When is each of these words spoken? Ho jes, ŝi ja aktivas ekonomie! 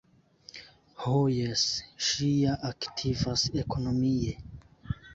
Ho 1.03 1.11
jes, 1.33 1.67
ŝi 2.07 2.31
ja 2.39 2.57
aktivas 2.73 3.47
ekonomie! 3.67 4.39